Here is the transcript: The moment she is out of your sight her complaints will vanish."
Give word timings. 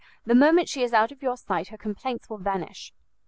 The 0.25 0.33
moment 0.33 0.67
she 0.67 0.81
is 0.81 0.93
out 0.93 1.11
of 1.11 1.21
your 1.21 1.37
sight 1.37 1.67
her 1.67 1.77
complaints 1.77 2.27
will 2.27 2.39
vanish." 2.39 2.91